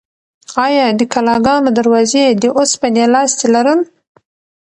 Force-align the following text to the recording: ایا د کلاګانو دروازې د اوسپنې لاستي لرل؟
ایا 0.65 0.85
د 0.99 1.01
کلاګانو 1.13 1.69
دروازې 1.77 2.25
د 2.41 2.43
اوسپنې 2.57 3.05
لاستي 3.13 3.47
لرل؟ 3.55 3.79